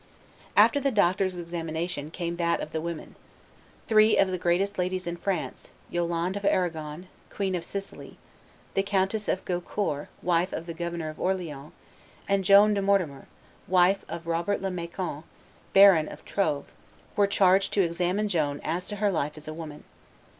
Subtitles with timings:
[0.57, 3.13] After the doctors' examination came that of the women.
[3.87, 8.17] Three of the greatest ladies in France, Yolande of Arragon, Queen of Sicily;
[8.73, 11.71] the Countess of Gaucourt, wife of the Governor of Orleans;
[12.27, 13.27] and Joan de Mortemer,
[13.67, 15.21] wife of Robert le Macon,
[15.71, 16.67] Baron of Troves,
[17.15, 19.83] were charged to examine Joan as to her life as a woman.